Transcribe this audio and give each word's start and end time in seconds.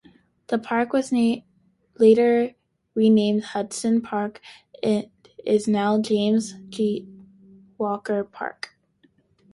The 0.47 0.57
park 0.57 0.93
was 0.93 1.13
later 1.99 2.55
renamed 2.95 3.43
Hudson 3.43 4.01
Park, 4.01 4.41
and 4.81 5.11
is 5.45 5.67
now 5.67 6.01
James 6.01 6.55
J. 6.69 7.05
Walker 7.77 8.23
Park. 8.23 8.75